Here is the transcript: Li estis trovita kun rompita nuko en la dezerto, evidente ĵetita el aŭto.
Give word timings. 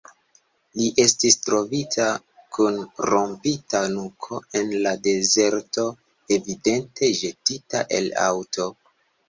Li 0.77 0.85
estis 1.01 1.35
trovita 1.47 2.07
kun 2.57 2.79
rompita 3.11 3.83
nuko 3.93 4.41
en 4.61 4.75
la 4.87 4.95
dezerto, 5.11 5.87
evidente 6.39 7.13
ĵetita 7.23 7.87
el 8.03 8.13
aŭto. 8.29 8.71